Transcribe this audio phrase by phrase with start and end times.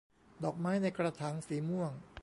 [0.43, 1.91] ดอกไม้ในกระถางสีม่วง